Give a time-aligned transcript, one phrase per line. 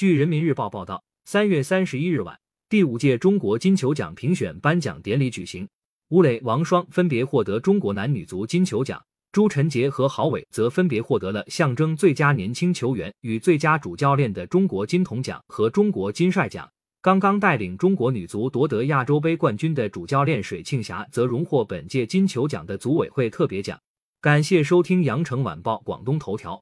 [0.00, 2.34] 据人民日报报道三月三十一日晚
[2.70, 5.68] 第五届中国金球奖评选颁奖典礼举行
[6.08, 8.98] 吴磊王双分别获得中国男女足金球奖
[9.30, 16.66] 朱晨杰和郝伟则分别获得了象征最佳年轻球员与最佳主教练的中国金童奖和中国金帅奖。
[17.02, 23.78] 刚刚带领中国女足夺得亚洲杯冠军的主教练水庆霞则荣获本届金球奖的组委会特别奖。
[24.22, 26.58] 感谢收听羊城晚报广东头条。